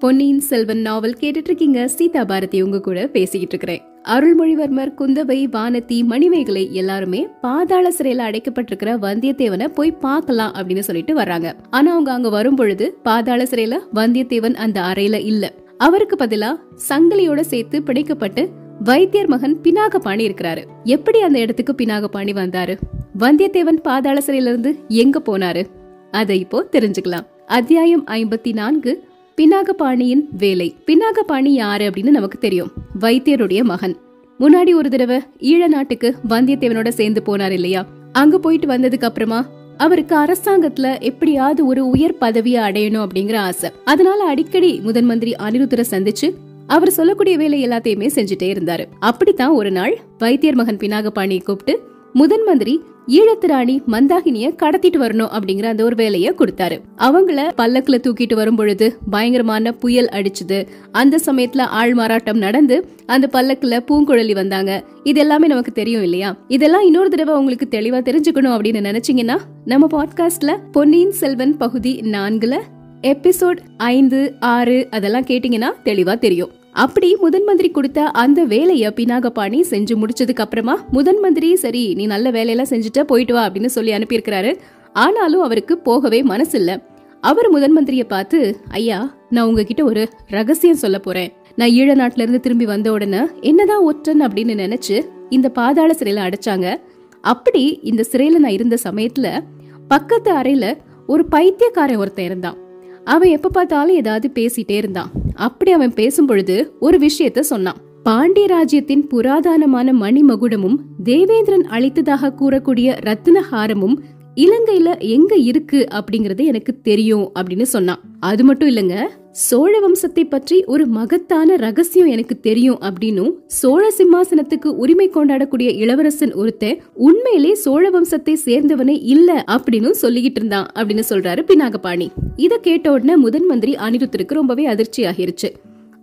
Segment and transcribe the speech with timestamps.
[0.00, 6.74] பொன்னியின் செல்வன் நாவல் கேட்டுட்டு இருக்கீங்க சீதா பாரதி உங்க கூட பேசிக்கிட்டு இருக்கிறேன் அருள்மொழிவர்மர் குந்தவை வானதி மணிமேகலை
[6.74, 11.52] எல்லாருமே பாதாள சிறையில அடைக்கப்பட்டிருக்கிற வந்தியத்தேவனை போய் பார்க்கலாம் அப்படின்னு சொல்லிட்டு வர்றாங்க.
[11.70, 15.52] ஆனா அவங்க அங்க வரும் பொழுது பாதாள சிறையில வந்தியத்தேவன் அந்த அறையில இல்ல.
[15.78, 16.56] அவருக்கு பதிலா
[16.88, 18.48] சங்கிலியோட சேர்த்து பிணைக்கப்பட்டு
[18.84, 20.64] வைத்தியர் மகன் பினாகபாணி இருக்கிறாரு.
[20.84, 22.76] எப்படி அந்த இடத்துக்கு பினாகபாணி வந்தாரு?
[23.18, 25.64] வந்தியத்தேவன் பாதாள சிறையில இருந்து எங்க போனாரு?
[26.10, 27.26] அதை இப்போ தெரிஞ்சுக்கலாம்.
[27.46, 29.08] அத்தியாயம் ஐம்பத்தி நான்கு
[29.40, 30.74] பினாகபாணியின் வேலை.
[30.86, 32.72] பினாகபாணி யாரு அப்படின்னு நமக்கு தெரியும்.
[33.00, 33.96] வைத்தியருடைய மகன்.
[34.40, 37.86] முன்னாடி ஒரு தடவை ஈழ நாட்டுக்கு வந்தியத்தேவனோட சேர்ந்து போனார் இல்லையா?
[38.12, 43.70] அங்க போயிட்டு வந்ததுக்கு அப்புறமா அவருக்கு அரசாங்கத்துல எப்படியாவது ஒரு உயர் பதவியை அடையணும் அப்படிங்கிற ஆசை.
[43.84, 46.32] அதனால அடிக்கடி முதன் மந்திரி அனிருத்தரை சந்திச்சு
[46.66, 48.84] அவர் சொல்லக்கூடிய வேலை எல்லாத்தையுமே செஞ்சுட்டே இருந்தாரு.
[48.98, 55.64] அப்படித்தான் ஒரு நாள் வைத்தியர் மகன் பினாகபாணியை கூப்பிட்டு முதன் மந்திரி ஈழத்து ராணி மந்தாகினிய கடத்திட்டு வரணும் அப்படிங்கிற
[55.64, 56.80] அந்த ஒரு வேலைய கொடுத்தாரு.
[56.98, 60.66] அவங்கள பல்லக்குல தூக்கிட்டு வரும் பொழுது பயங்கரமான புயல் அடிச்சுது.
[60.92, 64.84] அந்த சமயத்துல ஆள் மாறாட்டம் நடந்து அந்த பல்லக்குல பூங்குழலி வந்தாங்க.
[65.04, 66.36] இது எல்லாமே நமக்கு தெரியும் இல்லையா?
[66.48, 72.60] இதெல்லாம் இன்னொரு தடவை உங்களுக்கு தெளிவா தெரிஞ்சுக்கணும் அப்படின்னு நினைச்சீங்கன்னா நம்ம பாட்காஸ்ட்ல பொன்னியின் செல்வன் பகுதி நான்குல
[73.02, 76.50] எபிசோட் ஐந்து ஆறு அதெல்லாம் கேட்டீங்கன்னா தெளிவா தெரியும்.
[76.72, 82.30] அப்படி முதன் மந்திரி கொடுத்த அந்த வேலைய பினாகபாணி செஞ்சு முடிச்சதுக்கு அப்புறமா முதன் மந்திரி சரி நீ நல்ல
[82.30, 84.58] வேலையெல்லாம் செஞ்சுட்ட போயிட்டு வா அப்படின்னு சொல்லி அனுப்பியிருக்கிறாரு.
[84.92, 86.88] ஆனாலும் அவருக்கு போகவே மனசு இல்ல
[87.20, 91.32] அவர் முதன் மந்திரிய பார்த்து ஐயா நான் உங்ககிட்ட ஒரு ரகசியம் சொல்ல போறேன்.
[91.56, 96.76] நான் ஈழ நாட்டுல இருந்து திரும்பி வந்த உடனே என்னதான் ஒற்றன் அப்படின்னு நினைச்சு இந்த பாதாள சிறையில அடைச்சாங்க.
[97.20, 99.40] அப்படி இந்த சிறையில நான் இருந்த சமயத்துல
[99.88, 102.56] பக்கத்து அறையில ஒரு பைத்தியக்காரன் ஒருத்தன் இருந்தான்.
[103.04, 105.10] அவன் எப்ப பார்த்தாலும் ஏதாவது பேசிட்டே இருந்தான்.
[105.34, 107.76] அப்படி அவன் பேசும் பொழுது ஒரு விஷயத்த சொன்னான்.
[108.02, 113.94] பாண்டிய ராஜ்யத்தின் புராதனமான மணிமகுடமும் தேவேந்திரன் அளித்ததாக கூறக்கூடிய ரத்னஹாரமும்
[114.34, 118.00] இலங்கையில எங்க இருக்கு அப்படிங்கறது எனக்கு தெரியும் அப்படின்னு சொன்னான்.
[118.20, 125.10] அது மட்டும் இல்லங்க சோழ வம்சத்தை பற்றி ஒரு மகத்தான ரகசியம் எனக்கு தெரியும் அப்படின்னும் சோழ சிம்மாசனத்துக்கு உரிமை
[125.10, 132.08] கொண்டாடக்கூடிய இளவரசன் ஒருத்தன் உண்மையிலே சோழ வம்சத்தை சேர்ந்தவனே இல்ல அப்படின்னு சொல்லிக்கிட்டு இருந்தான் அப்படின்னு சொல்றாரு பினாகபாணி.
[132.36, 135.50] இத கேட்ட உடனே முதன் மந்திரி அனிருத்தருக்கு ரொம்பவே அதிர்ச்சி ஆகிருச்சு.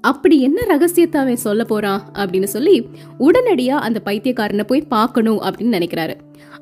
[0.02, 2.86] அப்படி என்ன ரகசியத்தை அவன் சொல்ல போறான் அப்படின்னு சொல்லி
[3.20, 6.14] உடனடியா அந்த பைத்தியக்காரனை போய் பார்க்கணும் அப்படின்னு நினைக்கிறாரு.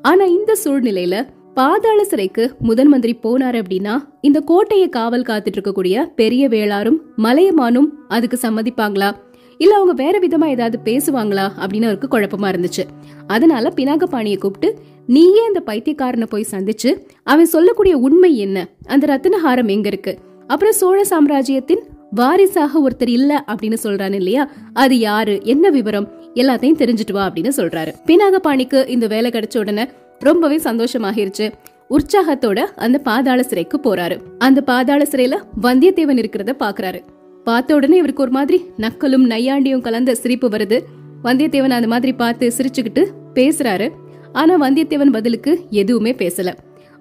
[0.02, 6.48] ஆனா இந்த சூழ்நிலையில பாதாள சிறைக்கு முதன் மந்திரி போனாரு அப்படின்னா இந்த கோட்டையை காவல் காத்துட்டு இருக்கக்கூடிய பெரிய
[6.48, 9.12] வேளாரும் மலையமானும் அதுக்கு சம்மதிப்பாங்களா?
[9.58, 11.48] இல்ல அவங்க வேற விதமா ஏதாவது பேசுவாங்களா?
[11.60, 12.84] அப்படின்னு அவருக்கு குழப்பமா இருந்துச்சு.
[13.26, 18.68] அதனால பினாகபாணியை கூப்பிட்டு நீயே அந்த பைத்தியக்காரனை போய் சந்திச்சு அவன் சொல்லக்கூடிய உண்மை என்ன?
[18.86, 20.18] அந்த ரத்தினஹாரம் எங்க இருக்கு?
[20.46, 24.50] அப்புறம் சோழ சாம்ராஜ்யத்தின் வாரிசாக ஒருத்தர் இல்ல அப்படின்னு சொல்றான் இல்லையா?
[24.72, 25.40] அது யாரு?
[25.42, 26.12] என்ன விவரம்?
[26.34, 27.94] எல்லாத்தையும் தெரிஞ்சுட்டு வா அப்படின்னு சொல்றாரு.
[28.06, 29.86] பினாகபாணிக்கு இந்த வேலை கிடைச்ச உடனே
[30.18, 31.52] ரொம்பவே சந்தோஷமாகிருச்சு.
[31.90, 34.20] உற்சாகத்தோட அந்த பாதாள சிறைக்கு போறாரு.
[34.38, 37.00] அந்த பாதாள சிறையில வந்தியத்தேவன் இருக்கிறத பாக்குறாரு.
[37.44, 40.80] பார்த்த உடனே இவருக்கு ஒரு மாதிரி நக்கலும் நையாண்டியும் கலந்த சிரிப்பு வருது.
[41.24, 43.90] வந்தியத்தேவன் அந்த மாதிரி பார்த்து சிரிச்சுக்கிட்டு பேசுறாரு.
[44.32, 46.52] ஆனா வந்தியத்தேவன் பதிலுக்கு எதுவுமே பேசல.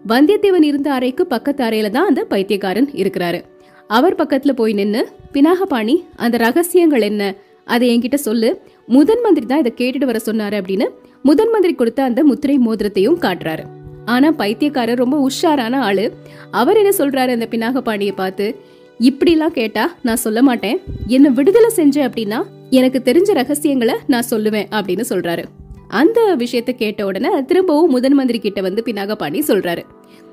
[0.08, 3.42] வந்தியத்தேவன் இருந்த அறைக்கு பக்கத்து அறையில தான் அந்த பைத்தியக்காரன் இருக்கிறாரு.
[3.88, 7.36] அவர் பக்கத்துல போய் நின்னு பினாகபாணி அந்த ரகசியங்கள் என்ன?
[7.66, 8.62] அதை என்கிட்ட சொல்லு.
[8.86, 10.86] முதன் மந்திரி தான் இதை கேட்டுட்டு வர சொன்னாரு அப்படின்னு
[11.26, 13.64] முதன் மந்திரி கொடுத்த அந்த முத்திரை மோதிரத்தையும் காட்டுறாரு.
[14.06, 16.14] ஆனா பைத்தியக்காரர் ரொம்ப உஷாரான ஆளு.
[16.52, 18.56] அவர் என்ன சொல்றாரு அந்த பினாகபாணியை பார்த்து?
[19.00, 20.82] இப்படிலாம் கேட்டா நான் சொல்ல மாட்டேன்.
[21.08, 25.44] என்ன விடுதலை செஞ்ச அப்படின்னா எனக்கு தெரிஞ்ச ரகசியங்களை நான் சொல்லுவேன் அப்படின்னு சொல்றாரு.
[25.88, 29.84] அந்த விஷயத்த கேட்ட உடனே திரும்பவும் முதன் மந்திரி கிட்ட வந்து பினாகபாணி சொல்றாரு.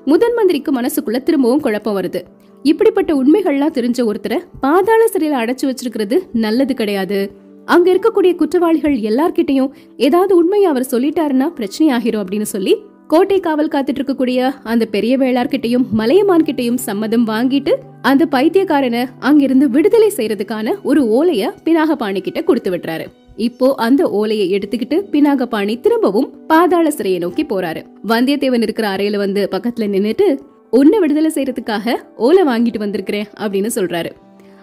[0.05, 2.23] முதன் மந்திரிக்கு மனசுக்குள்ள திரும்பவும் குழப்பம் வருது.
[2.63, 7.42] இப்படிப்பட்ட உண்மைகள்லாம் தெரிஞ்ச ஒருத்தரை பாதாள சிறையில அடைச்சு வச்சிருக்கிறது நல்லது கிடையாது.
[7.65, 12.75] அங்க இருக்கக்கூடிய குற்றவாளிகள் எல்லார்கிட்டையும் ஏதாவது உண்மையை அவர் சொல்லிட்டாருன்னா பிரச்சனை ஆகிரும் அப்படின்னு சொல்லி
[13.09, 17.73] கோட்டை காவல் காத்துட்டு இருக்கக்கூடிய அந்த பெரிய வேளார்கிட்டையும் மலையமான் கிட்டையும் சம்மதம் வாங்கிட்டு
[18.03, 23.07] அந்த பைத்தியக்காரனை அங்கிருந்து விடுதலை செய்யறதுக்கான ஒரு ஓலைய பினாகபாணி கிட்ட கொடுத்து விட்டுறாரு.
[23.37, 27.83] இப்போ அந்த ஓலையை எடுத்துக்கிட்டு பினாகபாணி திரும்பவும் பாதாள சிறையை நோக்கி போறாரு.
[28.09, 30.39] வந்தியத்தேவன் இருக்கிற அறையில வந்து பக்கத்துல நின்னுட்டு
[30.71, 34.13] உன்னை விடுதலை செய்யறதுக்காக ஓலை வாங்கிட்டு வந்திருக்கிறேன் அப்படின்னு சொல்றாரு.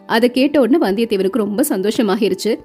[0.06, 2.56] அதை கேட்ட உடனே வந்தியத்தேவனுக்கு ரொம்ப சந்தோஷமாகிருச்சு.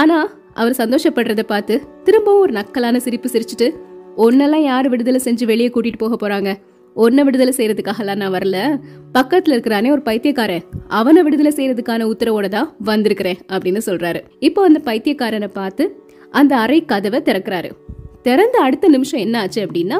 [0.00, 0.18] ஆனா
[0.54, 1.74] அவர் சந்தோஷப்படுறத பார்த்து
[2.04, 3.68] திரும்பவும் ஒரு நக்கலான சிரிப்பு சிரிச்சுட்டு
[4.16, 6.50] ஒன்னெல்லாம் யாரு விடுதலை செஞ்சு வெளியே கூட்டிட்டு போக போறாங்க?
[6.96, 8.58] ஒன்ன விடுதலை செய்யறதுக்காகலாம் நான் வரல.
[9.14, 10.64] பக்கத்துல இருக்கிறானே ஒரு பைத்தியக்காரன்.
[10.88, 14.20] அவனை விடுதலை செய்யறதுக்கான உத்தரவோட தான் வந்திருக்கிறேன் அப்படின்னு சொல்றாரு.
[14.38, 15.84] இப்போ அந்த பைத்தியக்காரனை பார்த்து
[16.30, 17.70] அந்த அறை கதவை திறக்கிறாரு.
[18.22, 19.98] திறந்த அடுத்த நிமிஷம் என்ன ஆச்சு அப்படின்னா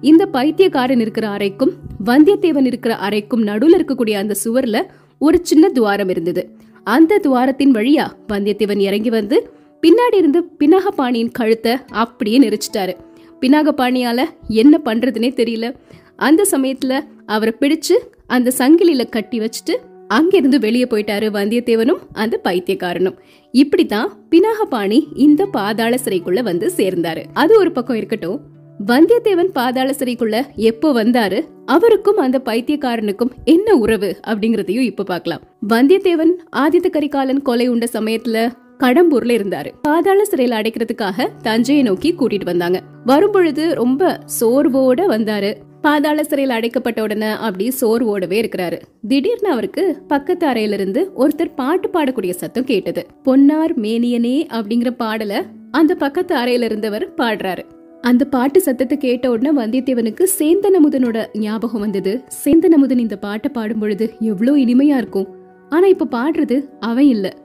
[0.00, 1.72] இந்த பைத்தியக்காரன் இருக்கிற அறைக்கும்
[2.04, 4.78] வந்தியத்தேவன் இருக்கிற அறைக்கும் நடுவில் இருக்கக்கூடிய அந்த சுவர்ல
[5.18, 6.42] ஒரு சின்ன துவாரம் இருந்தது.
[6.84, 12.96] அந்த துவாரத்தின் வழியா வந்தியத்தேவன் இறங்கி வந்து பின்னாடி இருந்து பினாகபாணியின் கழுத்தை அப்படியே நெரிச்சிட்டாரு.
[13.40, 15.74] பினாகபாணியால என்ன பண்றதுனே தெரியல.
[16.16, 17.96] அந்த சமயத்துல அவரை பிடிச்சு
[18.26, 19.76] அந்த சங்கிலியில கட்டி வச்சுட்டு
[20.08, 23.18] அங்கிருந்து வெளியே போயிட்டாரு வந்தியத்தேவனும் அந்த பைத்தியக்காரனும்.
[23.52, 27.24] இப்படித்தான் பினாகபாணி இந்த பாதாள சிறைக்குள்ள வந்து சேர்ந்தாரு.
[27.32, 28.40] அது ஒரு பக்கம் இருக்கட்டும்.
[28.86, 31.44] வந்தியத்தேவன் பாதாள சிறைக்குள்ள எப்போ வந்தாரு?
[31.66, 35.40] அவருக்கும் அந்த பைத்தியக்காரனுக்கும் என்ன உறவு அப்படிங்கறதையும் இப்ப பார்க்கலாம்.
[35.68, 39.70] வந்தியத்தேவன் ஆதித்த கரிகாலன் கொலை உண்ட சமயத்துல கடம்பூர்ல இருந்தாரு.
[39.82, 42.80] பாதாள சிறையில அடைக்கிறதுக்காக தஞ்சையை நோக்கி கூட்டிட்டு வந்தாங்க.
[43.04, 45.54] வரும்பொழுது ரொம்ப சோர்வோட வந்தாரு.
[45.80, 48.78] பாதாள சிறையில் அடைக்கப்பட்ட உடனே அப்படி சோர்வோடவே இருக்கிறாரு.
[49.08, 53.06] திடீர்னு அவருக்கு பக்கத்து அறையில இருந்து ஒருத்தர் பாட்டு பாடக்கூடிய சத்தம் கேட்டது.
[53.22, 57.62] பொன்னார் மேனியனே அப்படிங்கிற பாடல அந்த பக்கத்து அறையில இருந்தவர் பாடுறாரு.
[58.00, 62.22] அந்த பாட்டு சத்தத்தை கேட்ட உடனே வந்தியத்தேவனுக்கு சேந்தனமுதனோட ஞாபகம் வந்தது.
[62.44, 65.38] சேந்தனமுதன் இந்த பாட்டை பாடும் பொழுது எவ்வளோ இனிமையா இருக்கும்.
[65.70, 67.36] ஆனா இப்ப பாடுறது அவன் இல்ல.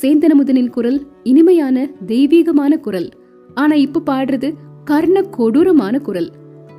[0.00, 3.08] சேந்தனமுதனின் குரல் இனிமையான தெய்வீகமான குரல்.
[3.54, 4.52] ஆனா இப்ப பாடுறது
[4.84, 6.30] கர்ண கொடூரமான குரல்.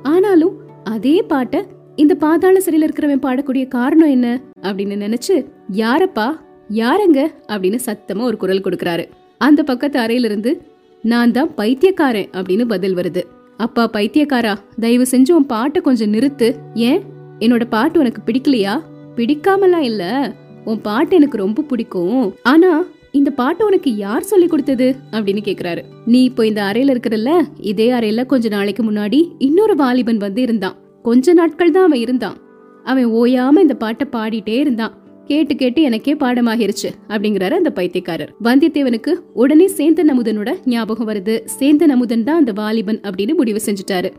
[0.02, 1.64] ஆனாலும் அதே பாட்ட
[1.96, 4.40] இந்த பாதாள சிறையில இருக்கிறவன் பாடக்கூடிய காரணம் என்ன?
[4.62, 6.40] அப்படின்னு நினைச்சு யாரப்பா?
[6.68, 7.30] யாரங்க?
[7.46, 9.04] அப்படின்னு சத்தமா ஒரு குரல் கொடுக்கறாரு.
[9.38, 10.62] அந்த பக்கத்து அறையில இருந்து
[11.02, 13.22] நான் தான் பைத்தியக்காரன் அப்படின்னு பதில் வருது.
[13.56, 14.58] அப்பா பைத்தியக்காரா?
[14.80, 16.54] தயவு செஞ்சு உன் பாட்டை கொஞ்சம் நிறுத்து.
[16.74, 17.02] ஏன்?
[17.38, 18.80] என்னோட பாட்டு உனக்கு பிடிக்கலையா?
[19.16, 20.32] பிடிக்காமலாம் இல்ல.
[20.64, 22.34] உன் பாட்டு எனக்கு ரொம்ப பிடிக்கும்.
[22.42, 24.96] ஆனா இந்த பாட்டு உனக்கு யார் சொல்லி கொடுத்தது?
[25.10, 25.82] அப்படின்னு கேக்குறாரு.
[26.06, 27.30] நீ இப்போ இந்த அறையில இருக்கிறல்ல
[27.60, 30.76] இதே அறையில கொஞ்ச நாளைக்கு முன்னாடி இன்னொரு வாலிபன் வந்து இருந்தான்.
[31.02, 32.36] கொஞ்ச நாட்கள் தான் அவன் இருந்தான்.
[32.84, 35.00] அவன் ஓயாம இந்த பாட்டை பாடிட்டே இருந்தான்.
[35.24, 38.34] கேட்டு கேட்டு எனக்கே பாடமாகிருச்சு அப்படிங்கிறாரு அந்த பைத்தியக்காரர்.
[38.44, 41.40] வந்தியத்தேவனுக்கு உடனே சேந்தன் அமுதனோட ஞாபகம் வருது.
[41.58, 44.12] சேந்தன் அமுதன் தான் அந்த வாலிபன் அப்படின்னு முடிவு செஞ்சுட்டாரு.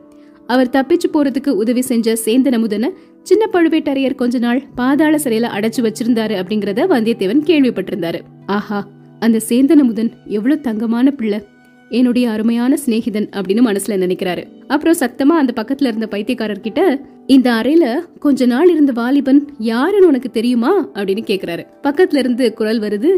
[0.47, 2.89] அவர் தப்பிச்சு போறதுக்கு உதவி செஞ்ச சேந்தன் அமுதனை
[3.23, 8.19] சின்ன பழுவேட்டரையர் கொஞ்ச நாள் பாதாள சிறையில அடைச்சு வச்சிருந்தாரு அப்படிங்கறத வந்தியத்தேவன் கேள்விப்பட்டிருந்தாரு.
[8.45, 8.87] ஆஹா
[9.19, 11.41] அந்த சேந்தன அமுதன் எவ்வளவு தங்கமான பிள்ளை.
[11.89, 14.43] என்னுடைய அருமையான சிநேகிதன் அப்படின்னு மனசுல நினைக்கிறாரு.
[14.67, 20.29] அப்புறம் சத்தமா அந்த பக்கத்துல இருந்த பைத்தியக்காரர் கிட்ட இந்த அறையில கொஞ்ச நாள் இருந்த வாலிபன் யாருன்னு உனக்கு
[20.29, 20.87] தெரியுமா?
[20.87, 21.65] அப்படின்னு கேக்குறாரு.
[21.83, 23.09] பக்கத்துல இருந்து குரல் வருது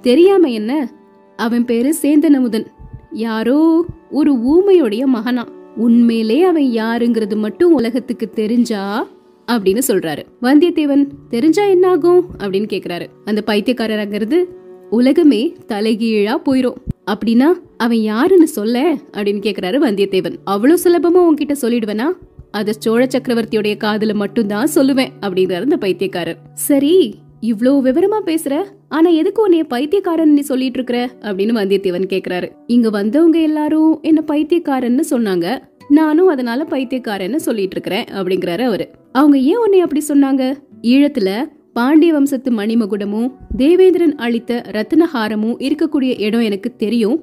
[0.00, 0.92] தெரியாம என்ன?
[1.36, 2.66] அவன் பேரு சேந்தனமுதன்
[3.12, 5.48] யாரோ ஒரு ஊமையுடைய மகனா.
[5.76, 9.06] உண்மையிலே அவன் யாருங்கிறது மட்டும் உலகத்துக்கு தெரிஞ்சா
[9.52, 10.22] அப்படின்னு சொல்றாரு.
[10.42, 13.06] வந்தியத்தேவன் தெரிஞ்சா என்ன ஆகும் அப்படின்னு கேக்குறாரு.
[13.24, 14.46] அந்த பைத்தியக்காரர்
[14.90, 16.74] உலகமே தலைகீழா போயிரும்.
[17.10, 17.46] அப்படின்னா
[17.76, 18.94] அவன் யாருன்னு சொல்ல?
[19.12, 20.36] அப்படின்னு கேக்குறாரு வந்தியத்தேவன்.
[20.44, 22.06] அவ்வளவு சுலபமா உன்கிட்ட சொல்லிடுவனா?
[22.50, 26.38] அத சோழ சக்கரவர்த்தியுடைய காதுல மட்டும்தான் சொல்லுவேன் அப்படிங்கிறாரு அந்த பைத்தியக்காரர்.
[26.54, 31.10] சரி இவ்ளோ விவரமா பேசுற ஆனா எதுக்கு உன்னைய பைத்தியக்காரன் நீ சொல்லிட்டு இருக்கிற?
[31.20, 32.50] அப்படின்னு வந்தியத்தேவன் கேக்குறாரு.
[32.66, 35.58] இங்க வந்தவங்க எல்லாரும் என்ன பைத்தியக்காரன்னு சொன்னாங்க.
[35.88, 38.90] நானும் அதனால பைத்தியக்காரன்னு சொல்லிட்டு இருக்கிறேன் அப்படிங்கிறாரு அவரு.
[39.12, 40.54] அவங்க ஏன் உன்னை அப்படி சொன்னாங்க?
[40.82, 47.22] ஈழத்துல பாண்டிய வம்சத்து மணிமகுடமும் தேவேந்திரன் அளித்த ரத்னஹாரமும் இருக்கக்கூடிய இடம் எனக்கு தெரியும்.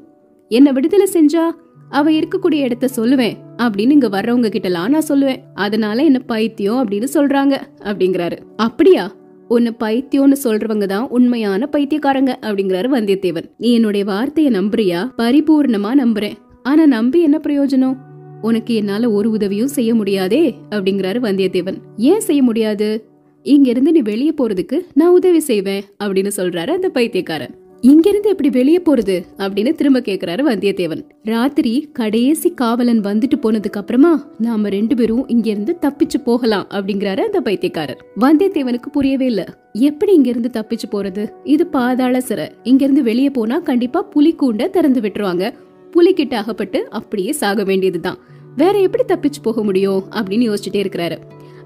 [0.50, 1.50] என்ன விடுதலை செஞ்சா
[1.90, 5.38] அவ இருக்கக்கூடிய இடத்த சொல்லுவேன் அப்படின்னு இங்க வர்றவங்க கிட்டலாம் நான் சொல்லுவேன்.
[5.54, 8.38] அதனால என்ன பைத்தியம் அப்படின்னு சொல்றாங்க அப்படிங்கிறாரு.
[8.56, 9.12] அப்படியா?
[9.48, 13.52] உன்னை பைத்தியம்னு சொல்றவங்க தான் உண்மையான பைத்தியக்காரங்க அப்படிங்கிறாரு வந்தியத்தேவன்.
[13.58, 15.12] நீ என்னுடைய வார்த்தையை நம்புறியா?
[15.18, 16.34] பரிபூர்ணமா நம்புறேன்.
[16.64, 17.96] ஆனா நம்பி என்ன பிரயோஜனம்?
[18.42, 21.78] உனக்கு என்னால ஒரு உதவியும் செய்ய முடியாதே அப்படிங்கிறாரு வந்தியத்தேவன்.
[21.98, 23.06] ஏன் செய்ய முடியாது?
[23.44, 27.60] இங்கிருந்து நீ வெளியே போறதுக்கு நான் உதவி செய்வேன் அப்படின்னு சொல்றாரு அந்த பைத்தியக்காரன்.
[27.82, 31.04] இங்கிருந்து எப்படி வெளியே போறது அப்படின்னு திரும்ப கேக்குறாரு வந்தியத்தேவன்.
[31.24, 38.06] ராத்திரி கடைசி காவலன் வந்துட்டு போனதுக்கு அப்புறமா நாம ரெண்டு பேரும் இங்கிருந்து தப்பிச்சு போகலாம் அப்படிங்கிறாரு அந்த பைத்தியக்காரர்.
[38.20, 39.58] வந்தியத்தேவனுக்கு புரியவே இல்ல.
[39.74, 41.30] எப்படி இங்கிருந்து தப்பிச்சு போறது?
[41.44, 42.52] இது பாதாள சிறை.
[42.64, 44.36] இங்கிருந்து வெளியே போனா கண்டிப்பா புலி
[44.72, 45.54] திறந்து விட்டுருவாங்க.
[45.94, 48.18] புலிக்கிட்ட அகப்பட்டு அப்படியே சாக வேண்டியதுதான்.
[48.56, 51.18] வேற எப்படி தப்பிச்சு போக முடியும் அப்படின்னு யோசிச்சுட்டே இருக்கிறாரு.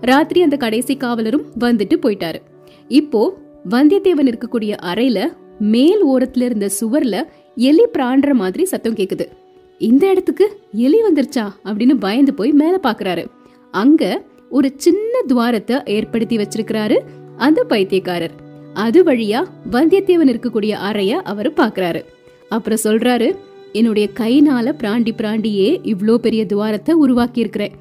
[0.02, 2.36] ராத்திரி அந்த கடைசி காவலரும் வந்துட்டு போயிட்டாரு.
[2.88, 3.38] இப்போ
[3.70, 5.26] வந்தியத்தேவன் இருக்கக்கூடிய அறையில
[5.60, 7.24] மேல் ஓரத்துல இருந்த சுவர்ல
[7.56, 9.26] எலி பிராண்டுற மாதிரி சத்தம் கேக்குது.
[9.78, 13.26] இந்த இடத்துக்கு எலி வந்துருச்சா அப்படின்னு பயந்து போய் மேல பாக்குறாரு.
[13.72, 16.98] அங்க ஒரு சின்ன துவாரத்தை ஏற்படுத்தி வச்சிருக்கிறாரு
[17.38, 18.32] அந்த பைத்தியக்காரர்.
[18.74, 22.06] அது வழியா வந்தியத்தேவன் இருக்கக்கூடிய அறைய அவரு பாக்குறாரு.
[22.50, 23.36] அப்புறம் சொல்றாரு
[23.76, 27.76] என்னுடைய கைனால பிராண்டி பிராண்டியே இவ்ளோ பெரிய துவாரத்தை உருவாக்கி இருக்கிறேன்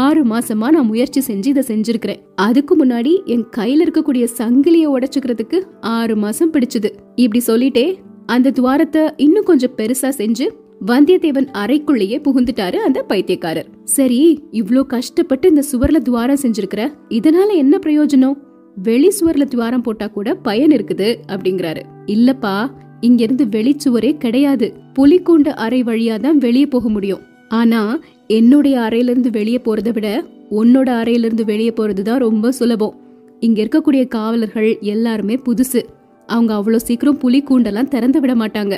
[0.00, 2.20] ஆறு மாசமா நான் முயற்சி செஞ்சு இதை செஞ்சிருக்கிறேன்.
[2.36, 5.58] அதுக்கு முன்னாடி என் கையில இருக்கக்கூடிய சங்கிலிய உடைச்சுக்கிறதுக்கு
[5.96, 6.88] ஆறு மாசம் பிடிச்சது.
[7.14, 7.86] இப்படி சொல்லிட்டே
[8.26, 10.46] அந்த துவாரத்தை இன்னும் கொஞ்சம் பெருசா செஞ்சு
[10.86, 13.68] வந்தியத்தேவன் அறைக்குள்ளேயே புகுந்துட்டாரு அந்த பைத்தியக்காரர்.
[13.96, 14.20] சரி
[14.52, 18.36] இவ்ளோ கஷ்டப்பட்டு இந்த சுவர்ல துவாரம் செஞ்சிருக்கிற இதனால என்ன பிரயோஜனம்?
[18.80, 21.82] வெளி சுவர்ல துவாரம் போட்டா கூட பயன் இருக்குது அப்படிங்கிறாரு.
[22.06, 22.56] இல்லப்பா
[23.00, 24.74] இங்கிருந்து வெளிச்சுவரே கிடையாது.
[24.98, 27.20] புலிக்கூண்டு அறை வழியா தான் வெளியே போக முடியும்.
[27.48, 32.94] ஆனா என்னுடைய அறையிலிருந்து வெளியே போறதை விட உன்னோட அறையிலிருந்து வெளியே போறது தான் ரொம்ப சுலபம்.
[33.40, 35.80] இங்க இருக்கக்கூடிய காவலர்கள் எல்லாருமே புதுசு.
[36.26, 38.74] அவங்க அவ்வளோ சீக்கிரம் புலி கூண்டெல்லாம் திறந்து விட மாட்டாங்க.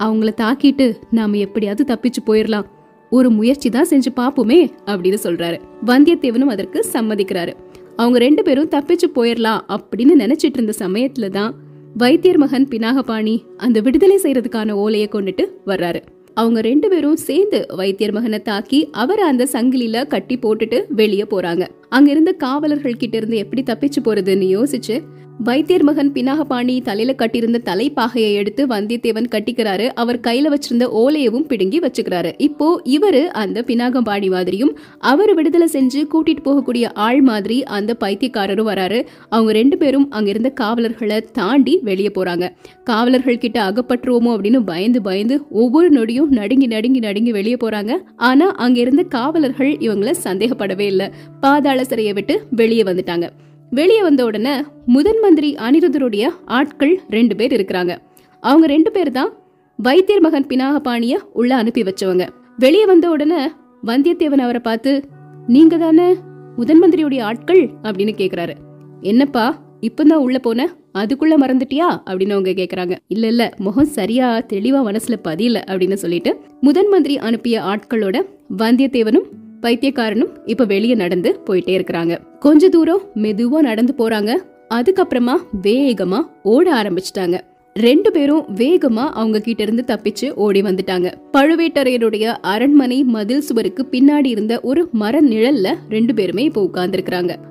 [0.00, 2.66] அவங்கள தாக்கிட்டு நாம எப்படியாவது தப்பிச்சு போயிடலாம்
[3.12, 5.58] ஒரு முயற்சி தான் செஞ்சு பார்ப்போமே அப்படின்னு சொல்றாரு.
[5.86, 7.52] வந்தியத்தேவனும் அதற்கு சம்மதிக்கிறாரு.
[7.96, 11.54] அவங்க ரெண்டு பேரும் தப்பிச்சு போயிடலாம் அப்படின்னு நினைச்சிட்டு இருந்த சமயத்துல தான்
[11.98, 16.00] வைத்தியர் மகன் பினாகபாணி அந்த விடுதலை செய்யறதுக்கான ஓலையை கொண்டுட்டு வர்றாரு.
[16.34, 21.68] அவங்க ரெண்டு பேரும் சேர்ந்து வைத்தியர் மகனை தாக்கி அவரை அந்த சங்கிலியில கட்டி போட்டுட்டு வெளியே போறாங்க.
[21.96, 24.96] அங்க இருந்த காவலர்கள் கிட்ட இருந்து எப்படி தப்பிச்சு போறதுன்னு யோசிச்சு
[25.38, 29.86] வைத்தியர் மகன் பினாகபாணி தலையில கட்டியிருந்த தலைப்பாகையை எடுத்து வந்தியத்தேவன் கட்டிக்கிறாரு.
[29.94, 32.30] அவர் கையில வச்சிருந்த ஓலையவும் பிடுங்கி வச்சுக்கிறாரு.
[32.38, 39.00] இப்போ இவரு அந்த பினாகபாணி மாதிரியும் அவர் விடுதலை செஞ்சு கூட்டிட்டு போகக்கூடிய ஆள் மாதிரி அந்த பைத்தியக்காரரும் வராரு.
[39.28, 42.48] அவங்க ரெண்டு பேரும் அங்கிருந்த காவலர்களை தாண்டி வெளியே போறாங்க.
[42.84, 47.92] காவலர்கள் கிட்ட அகப்பற்றுவோமோ அப்படின்னு பயந்து பயந்து ஒவ்வொரு நொடியும் நடுங்கி நடுங்கி நடுங்கி வெளியே போறாங்க.
[48.30, 51.10] ஆனா அங்கிருந்த காவலர்கள் இவங்கள சந்தேகப்படவே இல்லை.
[51.40, 53.28] பாதாள சிறையை விட்டு வெளியே வந்துட்டாங்க.
[53.70, 54.54] வெளியே வந்த உடனே
[54.86, 57.96] முதன் மந்திரி அனிருதருடைய ஆட்கள் ரெண்டு பேர் இருக்கிறாங்க.
[58.40, 59.32] அவங்க ரெண்டு பேர் தான்
[59.76, 62.28] வைத்தியர் மகன் பினாகபாணிய உள்ள அனுப்பி வச்சவங்க.
[62.58, 63.48] வெளியே வந்த உடனே
[63.86, 65.04] வந்தியத்தேவன் அவரை பார்த்து
[65.46, 66.14] நீங்க தானே
[66.56, 67.68] முதன் மந்திரியுடைய ஆட்கள்?
[67.82, 68.54] அப்படின்னு கேக்குறாரு.
[69.00, 70.74] என்னப்பா இப்பதான் உள்ள போன?
[70.94, 72.02] அதுக்குள்ள மறந்துட்டியா?
[72.06, 72.96] அப்படின்னு அவங்க கேக்குறாங்க.
[73.08, 78.26] இல்ல இல்ல முகம் சரியா தெளிவா மனசுல பதியல அப்படின்னு சொல்லிட்டு முதன் மந்திரி அனுப்பிய ஆட்களோட
[78.58, 79.26] வந்தியத்தேவனும்
[79.66, 82.18] பைத்தியக்காரனும் இப்ப வெளியே நடந்து போயிட்டே இருக்கிறாங்க.
[82.38, 84.36] கொஞ்ச தூரம் மெதுவா நடந்து போறாங்க.
[84.74, 87.40] அதுக்கப்புறமா வேகமா ஓட ஆரம்பிச்சிட்டாங்க.
[87.74, 91.12] ரெண்டு பேரும் வேகமா அவங்க கிட்ட இருந்து தப்பிச்சு ஓடி வந்துட்டாங்க.
[91.32, 97.02] பழுவேட்டரையருடைய அரண்மனை மதில் சுவருக்கு பின்னாடி இருந்த ஒரு மர நிழல்ல ரெண்டு பேருமே இப்போ உட்கார்ந்து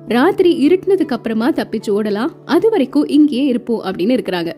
[0.08, 2.30] ராத்திரி இருட்டினதுக்கு அப்புறமா தப்பிச்சு ஓடலாம்.
[2.44, 4.52] அது வரைக்கும் இங்கேயே இருப்போம் அப்படின்னு இருக்கிறாங்க.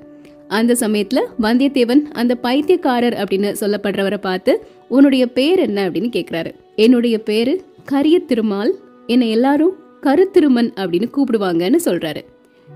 [0.49, 5.91] அந்த சமயத்துல வந்தியத்தேவன் அந்த பைத்தியக்காரர் அப்படின்னு சொல்லப்படுறவரை பார்த்து உன்னுடைய பேர் என்ன?
[5.91, 6.53] அப்படின்னு கேக்குறாரு.
[6.77, 8.75] என்னுடைய பேரு கரிய திருமால்.
[9.07, 12.25] என்னை எல்லாரும் கருத்திருமன் அப்படின்னு கூப்பிடுவாங்கன்னு சொல்றாரு.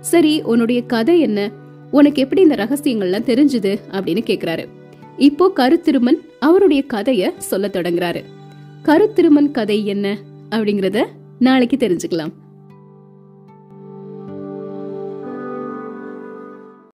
[0.00, 1.50] சரி உன்னுடைய கதை என்ன?
[1.91, 3.76] உனக்கு எப்படி இந்த ரகசியங்கள்லாம் தெரிஞ்சுது?
[3.91, 4.67] அப்படின்னு கேக்குறாரு.
[5.17, 8.23] இப்போ கருத்திருமன் அவருடைய கதைய சொல்ல தொடங்குறாரு.
[8.85, 10.19] கருத்திருமன் கதை என்ன?
[10.50, 11.05] அப்படிங்கறத
[11.38, 12.33] நாளைக்கு தெரிஞ்சுக்கலாம்.